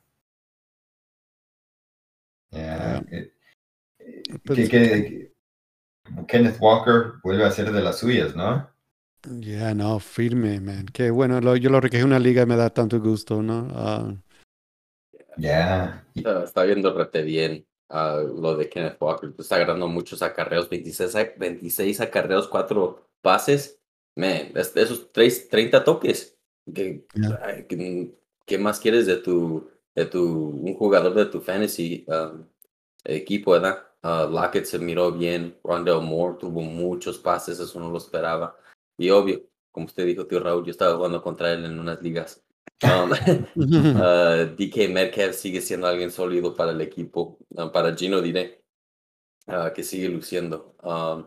[4.44, 4.70] Pues
[6.28, 8.73] Kenneth Walker vuelve a ser de las suyas, ¿no?
[9.40, 10.86] Ya, no, firme, man.
[10.86, 13.68] Qué bueno, yo lo requejé en una liga y me da tanto gusto, ¿no?
[13.72, 14.14] Ah.
[15.36, 16.06] Ya.
[16.14, 19.32] Está, viendo rete bien uh, lo de Kenneth Walker.
[19.38, 23.80] Está agarrando muchos acarreos, 26, 26 acarreos, 4 pases.
[24.16, 26.36] Man, esos 30 toques.
[26.72, 27.04] ¿Qué,
[28.46, 32.44] ¿Qué, más quieres de tu de tu, un jugador de tu fantasy um,
[33.04, 33.78] equipo, ¿verdad?
[34.02, 35.58] Uh, Lockett se miró bien.
[35.62, 38.56] Rondell Moore tuvo muchos pases, eso no lo esperaba.
[38.96, 42.44] Y obvio, como usted dijo, tío Raúl, yo estaba jugando contra él en unas ligas.
[42.82, 43.10] Um,
[43.56, 47.38] uh, DK Metcalf sigue siendo alguien sólido para el equipo.
[47.50, 48.62] Uh, para Gino diré
[49.46, 50.74] uh, que sigue luciendo.
[50.82, 51.26] Um,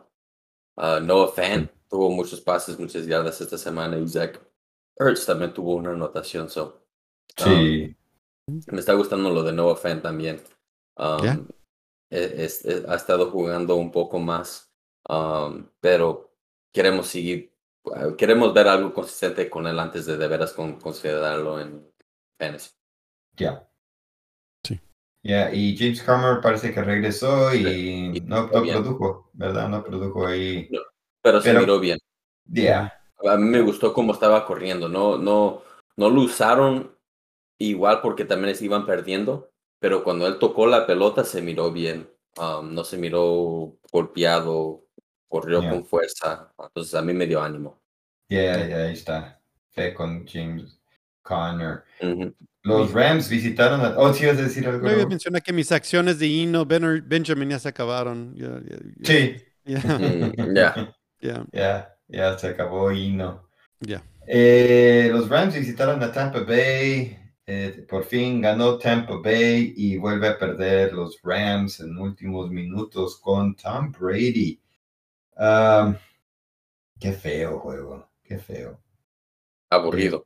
[1.06, 3.98] Noah Fan tuvo muchos pases, muchas yardas esta semana.
[3.98, 4.40] Y Zach
[5.00, 6.50] Ertz también tuvo una anotación.
[6.50, 6.84] So,
[7.38, 7.96] Sí.
[8.48, 10.42] um, me está gustando lo de Noah Fan también.
[10.98, 11.40] Um, Yeah.
[12.10, 14.72] es- e- ha estado jugando un poco más,
[15.10, 16.34] um, pero
[16.74, 17.57] queremos seguir, uh,
[18.18, 21.86] queremos ver algo consistente con él antes de de veras con- considerarlo en
[22.40, 22.72] fantasy.
[23.36, 23.68] Ya.
[24.64, 24.80] Sí.
[25.24, 27.64] Ya, y James Comer parece que regresó y
[28.14, 29.70] Sí, no, no produjo, ¿verdad?
[29.70, 30.70] No produjo ahí.
[31.22, 32.00] Pero se Pero- miró bien.
[32.46, 32.94] Ya.
[33.26, 34.88] A mí me gustó cómo estaba corriendo.
[34.88, 35.64] No, no,
[35.96, 36.96] no lo usaron
[37.60, 42.10] igual porque también les iban perdiendo, pero cuando él tocó la pelota se miró bien.
[42.40, 44.84] Um, no se miró golpeado,
[45.28, 46.54] corrió con fuerza.
[46.60, 47.82] Entonces a mí me dio ánimo.
[48.30, 49.42] Ya, ya, ahí está.
[49.72, 50.80] Fe con James
[51.22, 51.84] Conner.
[52.64, 53.96] Los Rams visitaron a...
[53.98, 54.90] Oh, sí, ibas a decir algo.
[54.90, 58.36] No, mencioné que mis acciones de Ino, Ben- Benjamin ya se acabaron.
[58.36, 58.60] Ya.
[59.04, 59.38] Sí.
[59.66, 60.96] Ya, Mm, ya.
[61.22, 63.48] ya, Ya, ya se acabó y no.
[63.82, 64.04] ya.
[64.26, 67.18] Eh, los Rams visitaron a Tampa Bay.
[67.46, 73.18] eh, por fin ganó Tampa Bay y vuelve a perder los Rams en últimos minutos
[73.22, 74.60] con Tom Brady.
[75.38, 75.96] Um,
[77.00, 78.80] qué feo juego, qué feo.
[79.70, 80.26] Aburrido.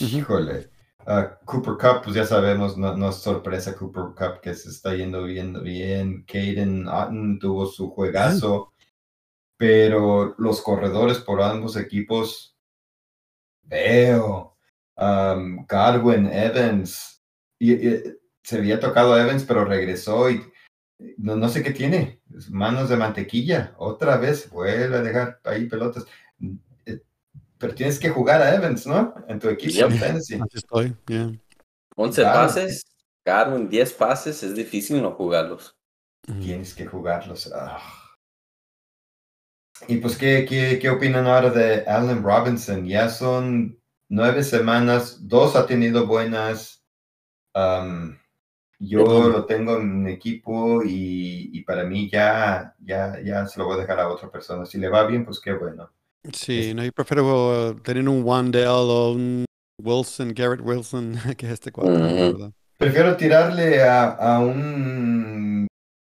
[0.00, 0.70] Híjole.
[1.06, 4.94] Ah, Cooper Cup, pues ya sabemos, no, no es sorpresa Cooper Cup que se está
[4.94, 6.24] yendo bien, bien.
[6.26, 8.72] Caden Otten tuvo su juegazo,
[9.56, 12.56] pero los corredores por ambos equipos,
[13.62, 14.56] veo.
[14.96, 17.22] Um, Godwin, Evans,
[17.58, 18.02] y, y-
[18.42, 20.42] se había tocado Evans, pero regresó y
[21.22, 26.04] no, no sé qué tiene, manos de mantequilla, otra vez vuelve a dejar ahí pelotas.
[26.86, 27.00] Eh,
[27.58, 29.14] Pero tienes que jugar a Evans, ¿no?
[29.28, 29.90] En tu equipo Yep.
[29.90, 30.34] en fantasy.
[30.34, 31.30] Así estoy, ya.
[31.96, 32.38] 11 Claro.
[32.40, 32.82] pases,
[33.24, 35.76] Garwin 10 pases, es difícil no jugarlos.
[36.40, 37.50] Tienes que jugarlos.
[37.54, 37.78] ah.
[39.88, 42.86] Y pues, ¿qué, qué, qué opinan ahora de Allen Robinson?
[42.86, 43.78] Ya son
[44.08, 46.84] nueve semanas, dos ha tenido buenas.
[48.80, 53.66] Yo lo tengo en mi equipo y, y para mí ya, ya, ya se lo
[53.66, 54.66] voy a dejar a otra persona.
[54.66, 55.90] Si le va bien, pues qué bueno.
[56.32, 59.44] Sí, no, yo prefiero uh, tener un Wandell o un
[59.82, 61.70] Wilson, Garrett Wilson, que este.
[61.74, 62.52] ¿verdad?
[62.78, 65.66] Prefiero tirarle a, a un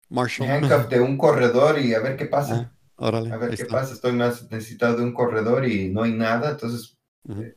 [0.10, 0.50] Marshall.
[0.50, 2.74] handcuff de un corredor y a ver qué pasa.
[2.98, 3.78] Ah, órale, A ver qué está.
[3.80, 3.94] pasa.
[3.94, 6.52] Estoy más necesitado de un corredor y no hay nada.
[6.52, 6.98] Entonces,
[7.30, 7.56] eh,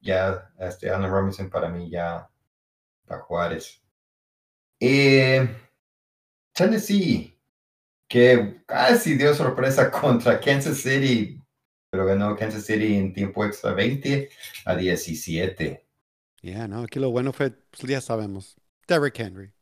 [0.00, 2.28] ya, este, Allen Robinson para mí ya
[3.06, 3.83] para Juárez.
[4.80, 5.48] Eh,
[6.52, 7.38] Tennessee,
[8.08, 11.40] que casi dio sorpresa contra Kansas City,
[11.90, 14.30] pero ganó Kansas City en tiempo extra 20
[14.64, 15.84] a 17.
[16.42, 18.56] Ya, no, aquí lo bueno fue, pues ya sabemos,
[18.86, 19.52] Derrick Henry.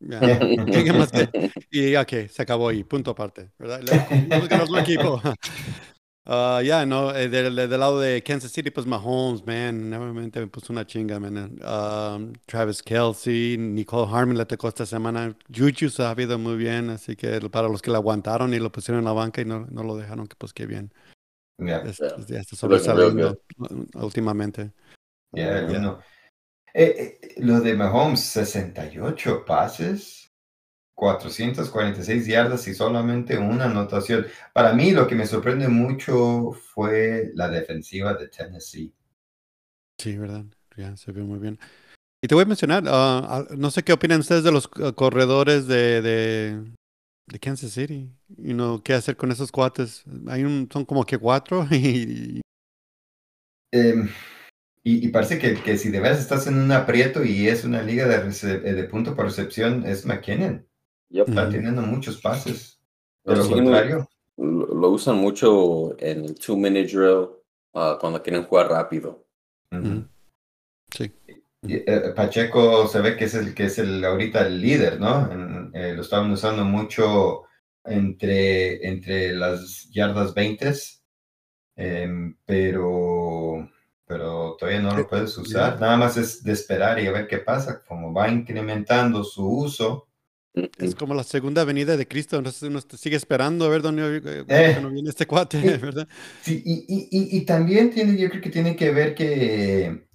[0.00, 0.20] Ya.
[0.72, 1.28] ¿Qué más que-
[1.70, 3.80] Y ok, se acabó ahí, punto aparte, ¿verdad?
[4.48, 5.22] Ganó equipo.
[6.24, 10.46] Ah, ya, no, eh, del, del lado de Kansas City, pues Mahomes, man, nuevamente me
[10.46, 11.58] puso una chinga, man.
[11.60, 15.36] Um, Travis Kelsey, Nicole Harmon le tocó esta semana.
[15.52, 18.70] Juju se ha ido muy bien, así que para los que lo aguantaron y lo
[18.70, 20.92] pusieron en la banca y no, no lo dejaron, que pues qué bien.
[21.58, 22.14] Ya, Es- Yeah.
[22.18, 24.70] es- ya está sobresaliendo uh, últimamente.
[25.32, 25.78] ya, Ya.
[25.78, 25.98] uno.
[26.74, 30.21] Eh, eh, lo de Mahomes, 68 pases,
[30.94, 34.26] 446 yardas y solamente una anotación.
[34.52, 38.94] Para mí lo que me sorprende mucho fue la defensiva de Tennessee.
[39.98, 40.44] Sí, ¿verdad?
[40.76, 41.58] Ya, se ve muy bien.
[42.22, 45.66] Y te voy a mencionar, ah, no sé qué opinan ustedes de los ah, corredores
[45.66, 46.64] de, de,
[47.26, 48.10] de Kansas City.
[48.36, 50.04] You know, ¿Qué hacer con esos cuates?
[50.28, 52.42] Hay un, son como que cuatro y,
[53.72, 54.08] Em,
[54.84, 57.82] y, y parece que, que si de veras estás en un aprieto y es una
[57.82, 60.66] liga de, eh, de punto por recepción, es McKinnon.
[61.12, 61.28] Yep.
[61.28, 62.80] Está teniendo muchos pases.
[63.24, 67.28] De lo sí, contrario, Lo, lo usan mucho en el two-minute drill
[67.74, 69.26] ah, cuando quieren jugar rápido.
[69.70, 69.82] ujú.
[69.82, 70.08] Ujú.
[70.90, 71.12] Sí.
[71.64, 75.30] Y, eh, Pacheco se ve que es el que es el ahorita el líder, ¿no?
[75.30, 77.42] En- eh, lo estaban usando mucho
[77.84, 80.72] entre, entre las yardas 20,
[81.76, 83.68] em, pero,
[84.06, 85.80] pero todavía no lo puedes usar.
[85.80, 87.82] Nada más es de esperar y a ver qué pasa.
[87.86, 90.08] Como va incrementando su uso,
[90.54, 94.44] Es como la segunda venida de Cristo, entonces uno sigue esperando a ver dónde eh,
[94.48, 94.86] Eh.
[94.92, 95.78] viene este cuate, Eh.
[95.78, 96.06] ¿verdad?
[96.42, 100.06] Sí, y, y, y, y también tiene, yo creo que tiene que ver que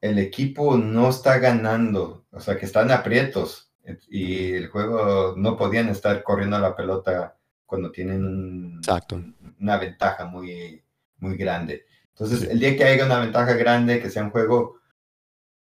[0.00, 3.70] el equipo no está ganando, o sea, que están aprietos.
[4.10, 9.22] Y el juego no podían estar corriendo la pelota cuando tienen Exacto.
[9.58, 10.82] una ventaja muy,
[11.18, 11.86] muy grande.
[12.10, 14.78] Entonces, el día que haya una ventaja grande, que sea un juego,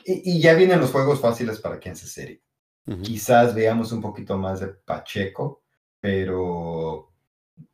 [0.04, 2.40] y, ya vienen los juegos fáciles para Kansas City.
[3.02, 5.62] Quizás veamos un poquito más de Pacheco,
[6.00, 7.12] pero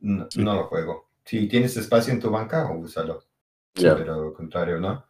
[0.00, 1.10] no, lo juego.
[1.24, 3.22] Si tienes espacio en tu banca, úsalo.
[3.74, 5.04] Pero al contrario, ¿no?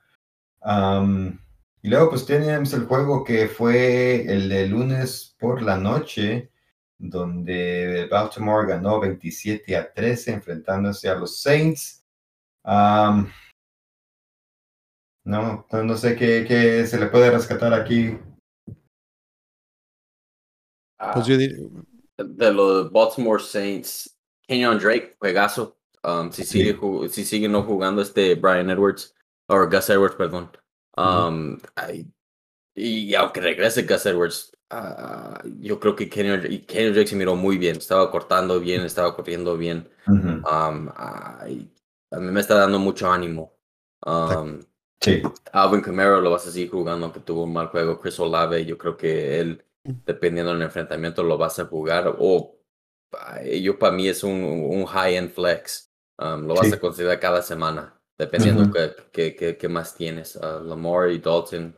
[1.82, 6.52] y luego pues tenemos el juego que fue el de lunes por la noche,
[6.98, 12.04] donde Baltimore ganó 27 a 13 enfrentándose a los Saints.
[12.64, 13.26] no,
[15.24, 18.16] no sé qué, qué, se le puede rescatar aquí.
[21.14, 25.76] Pues yo De los Baltimore Saints, Kenyon Drake, juegazo.
[26.30, 29.14] si, sigue, si sigue no jugando este Brian Edwards,
[29.46, 30.50] o Gus Edwards, perdón.
[30.96, 31.58] Um,
[32.74, 36.58] y aunque regrese Gus Edwards, uh, yo creo que Kenny,
[36.90, 37.76] Drake se miró muy bien.
[37.76, 39.88] Estaba cortando bien, estaba corriendo bien.
[40.06, 40.88] um,
[42.12, 43.54] a mí me está dando mucho ánimo.
[44.04, 44.60] Um,
[45.00, 45.22] sí.
[45.52, 48.00] Alvin Camaro lo vas a seguir jugando, aunque tuvo un mal juego.
[48.00, 52.16] Chris Olave, yo creo que él, dependiendo del enfrentamiento, lo vas a jugar.
[52.18, 52.56] O
[53.60, 55.90] yo para mí es un, un high-end flex.
[56.18, 58.70] lo vas a considerar cada semana dependiendo
[59.12, 60.36] qué, qué, qué, más tienes.
[60.36, 61.76] Uh, Lamar y Dalton,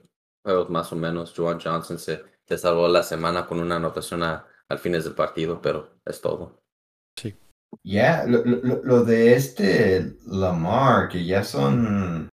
[0.68, 1.32] más o menos.
[1.34, 5.60] Joan Johnson se, se salvó la semana con una anotación a, al fines del partido,
[5.60, 6.62] pero es todo.
[7.18, 7.34] Sí.
[7.82, 12.28] Ya, lo, lo, lo, de este Lamar, que ya son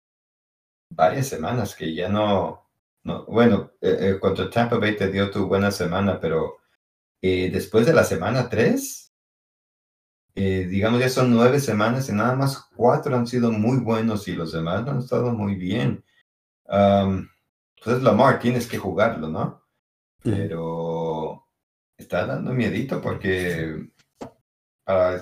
[0.94, 2.69] varias semanas que ya no.
[3.04, 6.58] No bueno, eh, eh, contra Tampa Bay te dio tu buena semana, pero
[7.22, 9.12] eh, después de la semana 3,
[10.34, 14.32] eh, digamos, ya son nueve semanas y nada más cuatro han sido muy buenos y
[14.32, 16.04] los demás han estado muy bien.
[16.64, 17.28] Um,
[17.82, 19.62] pues Lamar, tienes que jugarlo, ¿no?
[20.22, 21.46] Pero
[21.96, 23.90] está dando miedito porque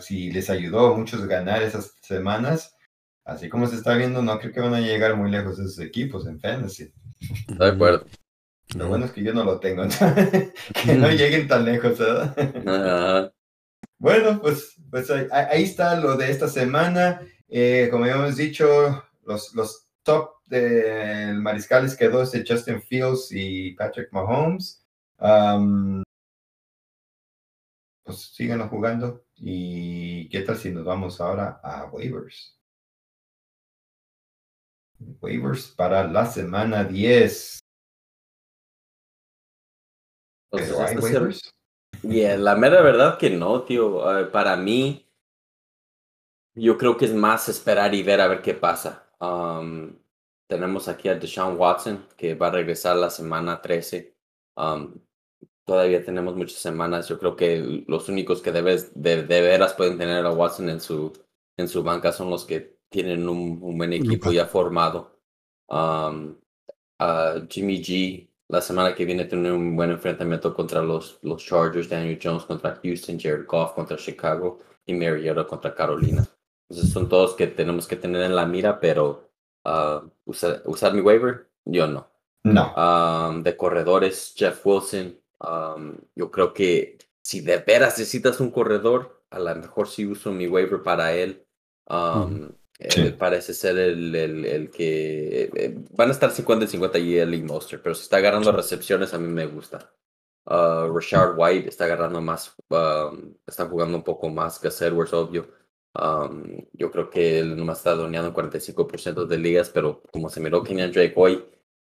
[0.00, 2.76] si les ayudó a muchos ganar esas semanas,
[3.28, 6.26] así como se está viendo, no creo que van a llegar muy lejos esos equipos
[6.26, 6.92] en fantasy.
[7.46, 8.06] De acuerdo.
[8.74, 9.82] Lo bueno es que yo no lo tengo,
[10.84, 13.32] que no lleguen tan lejos, ¿verdad?
[13.98, 17.20] Bueno, pues, pues ahí, está lo de esta semana.
[17.48, 24.12] Eh, como habíamos dicho, los, los top del mariscales quedó este Justin Fields y Patrick
[24.12, 24.86] Mahomes.
[28.04, 29.24] pues síganlo jugando.
[29.36, 32.57] ¿Y qué tal si nos vamos ahora a waivers?
[35.20, 37.60] Waivers para la semana 10.
[40.50, 41.54] ¿Pero hay waivers?
[42.02, 44.30] Yeah, la mera verdad que no, tío.
[44.32, 45.06] Para mí,
[46.54, 49.08] yo creo que es más esperar y ver a ver qué pasa.
[49.20, 49.98] Um,
[50.48, 54.14] tenemos aquí a Deshaun Watson, que va a regresar la semana 13.
[54.56, 54.94] Um,
[55.64, 57.08] todavía tenemos muchas semanas.
[57.08, 60.80] Yo creo que los únicos que debes, de, de, veras pueden tener a Watson en
[60.80, 61.12] su,
[61.56, 65.20] en su banca son los que tienen un, un buen equipo ya formado.
[65.68, 66.36] Um,
[67.48, 72.18] Jimmy G la semana que viene tener un buen enfrentamiento contra los, los Chargers, Daniel
[72.20, 76.26] Jones contra Houston, Jared Goff contra Chicago y Mariota contra Carolina.
[76.68, 79.30] Entonces son todos que tenemos que tener en la mira, pero
[79.66, 82.08] uh, usar, mi waiver, yo no.
[82.44, 82.74] No.
[82.74, 85.18] Um, de corredores, Jeff Wilson.
[85.40, 90.32] Um, yo creo que si de veras necesitas un corredor, a lo mejor sí uso
[90.32, 91.44] mi waiver para él.
[91.86, 92.48] Um,
[92.78, 97.16] eh, parece ser el, el, el que eh, van a estar 50 y 50 y
[97.18, 99.92] el Monster, pero si está agarrando recepciones a mí me gusta.
[100.46, 105.48] Uh, Rashard White está agarrando más, um, está jugando un poco más que Edwards, obvio.
[105.94, 110.62] Um, yo creo que él nomás está doneando 45% de ligas, pero como se miró
[110.62, 111.44] Kenyan Drake hoy,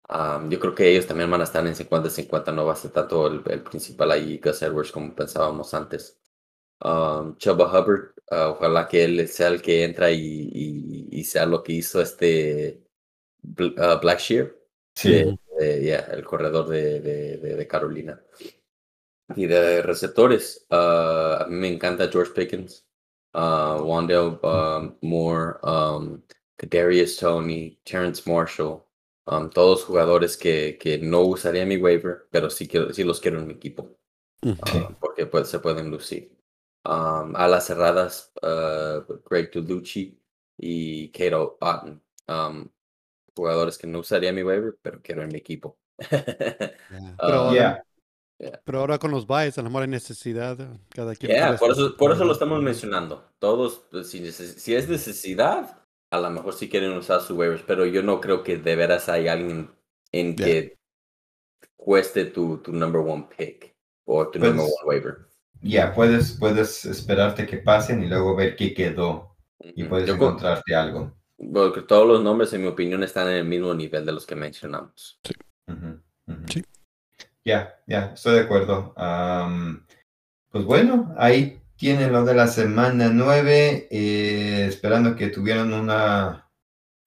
[0.09, 2.91] um, yo creo que ellos también van a estar en 50-50, no va a ser
[2.91, 6.17] tanto el, el principal ahí Gus Edwards como pensábamos antes.
[7.37, 10.49] Chuba Hubbard, uh, ojalá que él sea el que entra y,
[11.11, 12.81] y, sea lo que hizo este
[13.43, 14.55] uh, Black Shear,
[14.95, 15.37] sí.
[15.59, 18.21] el corredor de, de, Carolina.
[19.35, 22.85] Y de receptores, uh, a mí me encanta George Pickens,
[23.33, 26.21] uh, Wandale um, Moore, um,
[26.57, 28.85] Kadarius Tony, Terrence Marshall,
[29.25, 33.39] um, todos jugadores que, que no usaría mi waiver, pero sí, quiero, sí los quiero
[33.39, 33.97] en mi equipo,
[35.01, 36.36] porque pues, se pueden lucir
[36.87, 40.17] um, alas cerradas, uh, Greg Tulucci
[40.57, 42.01] y Kato Otten.
[42.27, 42.69] Um,
[43.35, 45.77] jugadores que no usaría mi waiver, pero quiero en mi equipo.
[47.19, 47.83] Pero, yeah.
[48.63, 50.55] pero, ahora con los buys, a lo mejor hay necesidad.
[50.89, 53.31] Cada quien por, eso, por eso lo estamos mencionando.
[53.39, 57.87] Todos, pues, si, si, es necesidad, a lo mejor sí quieren usar sus waivers, pero
[57.87, 59.71] yo no creo que de veras hay alguien
[60.11, 60.77] en que
[61.75, 63.75] cueste tu, tu number one pick.
[64.05, 65.26] o tu number Pues- one waiver.
[65.61, 70.25] Ya, puedes, puedes esperarte que pasen y luego ver qué quedó y puedes Yo co-
[70.27, 71.13] encontrarte algo.
[71.53, 74.35] porque todos los nombres, en mi opinión, están en el mismo nivel de los que
[74.35, 75.19] mencionamos.
[75.67, 76.43] Ujú, ujú.
[76.53, 76.63] Sí.
[77.45, 78.93] Ya, ya, estoy de acuerdo.
[78.97, 79.85] Am,
[80.51, 86.49] pues bueno, ahí tienen lo de la semana 9, eh, esperando que tuvieran una,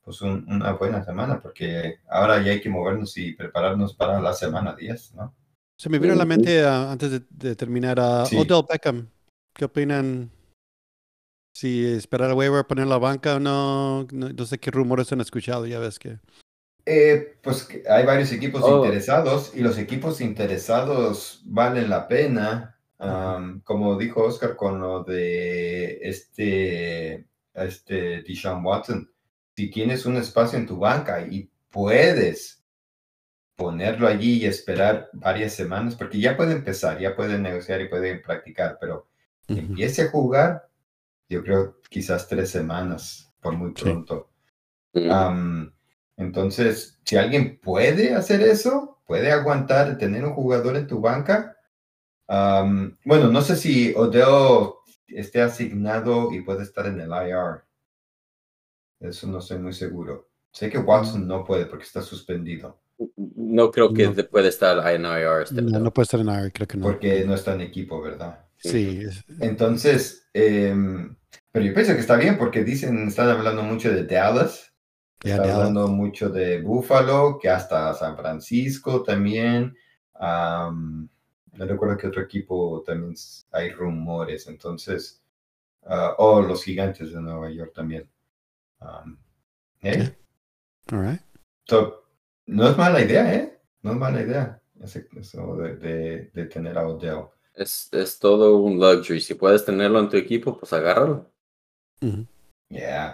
[0.03, 4.33] pues un- una buena semana, porque ahora ya hay que movernos y prepararnos para la
[4.35, 5.35] semana 10, ¿no?
[5.81, 8.37] Se me vino a la mente ah, antes de, de terminar a Sí.
[8.37, 9.09] Odell Beckham.
[9.55, 10.31] ¿Qué opinan?
[11.57, 14.29] Si esperar al waiver, poner la banca o no, no.
[14.29, 16.19] No sé qué rumores han escuchado, ya ves que.
[16.85, 18.85] Eh, pues que hay varios equipos Oh.
[18.85, 22.77] interesados y los equipos interesados valen la pena.
[23.65, 29.11] Como dijo Oscar con lo de este, este Deshaun Watson,
[29.57, 32.60] si tienes un espacio en tu banca y puedes
[33.61, 38.17] ponerlo allí y esperar varias semanas, porque ya puede empezar, ya puede negociar y puede
[38.17, 39.09] practicar, pero
[39.47, 40.67] que empiece a jugar,
[41.29, 44.31] yo creo quizás tres semanas por muy pronto.
[46.17, 51.55] Entonces, si alguien puede hacer eso, puede aguantar tener un jugador en tu banca.
[52.27, 54.71] bueno, no sé si Odell
[55.09, 57.63] esté asignado y puede estar en el IR.
[59.01, 60.31] Eso no estoy muy seguro.
[60.51, 62.81] Sé que Watson no puede porque está suspendido,
[63.17, 64.15] No creo que No.
[64.31, 66.83] puede estar en IR este No, no puede estar en IR, creo que no.
[66.85, 68.45] porque no está en equipo, ¿verdad?
[68.59, 71.17] Sí, es- Entonces, em,
[71.51, 74.75] pero yo pienso que está bien porque dicen, están hablando mucho de Dallas,
[75.25, 75.57] ya Está Dallas.
[75.57, 79.75] hablando mucho de Buffalo, que hasta San Francisco también.
[80.23, 81.09] am,
[81.55, 83.15] no recuerdo que otro equipo también
[83.53, 84.47] hay rumores.
[84.49, 85.23] Entonces,
[85.87, 88.07] ah, o los gigantes de Nueva York también.
[88.81, 89.19] Am,
[89.81, 90.15] ¿eh?
[90.93, 91.21] All right.
[91.67, 92.00] So,
[92.51, 93.59] no es mala idea, ¿eh?
[93.83, 94.63] No es mala idea.
[94.81, 97.27] ese- Eso de, de- de tener a Odell.
[97.55, 99.21] Es, es todo un luxury.
[99.21, 101.31] Si puedes tenerlo en tu equipo, pues agárralo.
[102.03, 102.27] Ujú.
[102.71, 103.13] Ya,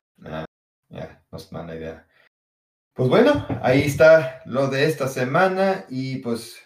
[0.88, 2.06] yeah, no es mala idea.
[2.94, 6.56] Pues bueno, ahí está lo de esta semana y pues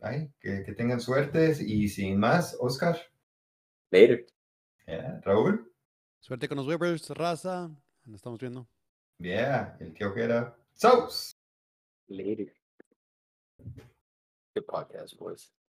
[0.00, 2.98] ay, que, que tengan suerte y sin más, Oscar,
[3.90, 4.26] Later.
[4.86, 5.66] ya, Raúl,
[6.20, 7.68] Suerte con los waivers, raza.
[8.04, 8.66] Nos estamos viendo.
[9.18, 11.32] ya, el tío que era Saus.
[12.10, 12.52] Later.
[14.54, 15.48] Good podcast, boys.